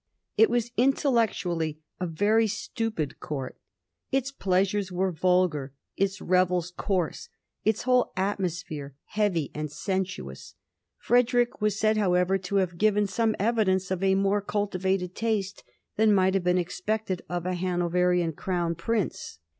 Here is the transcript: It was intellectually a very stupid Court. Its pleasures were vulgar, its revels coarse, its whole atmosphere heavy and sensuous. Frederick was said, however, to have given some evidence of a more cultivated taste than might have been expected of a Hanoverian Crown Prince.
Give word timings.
It 0.35 0.49
was 0.49 0.71
intellectually 0.77 1.79
a 1.99 2.07
very 2.07 2.47
stupid 2.47 3.19
Court. 3.19 3.55
Its 4.11 4.31
pleasures 4.31 4.91
were 4.91 5.11
vulgar, 5.11 5.75
its 5.95 6.19
revels 6.19 6.71
coarse, 6.75 7.29
its 7.63 7.83
whole 7.83 8.11
atmosphere 8.17 8.95
heavy 9.09 9.51
and 9.53 9.71
sensuous. 9.71 10.55
Frederick 10.97 11.61
was 11.61 11.77
said, 11.79 11.97
however, 11.97 12.39
to 12.39 12.55
have 12.55 12.79
given 12.79 13.05
some 13.05 13.35
evidence 13.37 13.91
of 13.91 14.01
a 14.03 14.15
more 14.15 14.41
cultivated 14.41 15.13
taste 15.13 15.63
than 15.97 16.11
might 16.11 16.33
have 16.33 16.43
been 16.43 16.57
expected 16.57 17.21
of 17.29 17.45
a 17.45 17.53
Hanoverian 17.53 18.33
Crown 18.33 18.73
Prince. 18.73 19.37